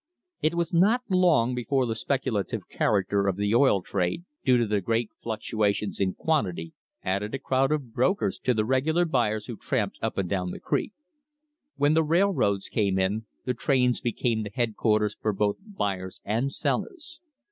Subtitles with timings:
[0.41, 4.65] It was not long before the specu lative character of the oil trade due to
[4.65, 9.55] the great fluctuations in quantity added a crowd of brokers to the regular buyers who
[9.55, 10.93] tramped up and down the creek.
[11.75, 17.21] When the railroads came in the trains became the headquarters for both buyers and sellers.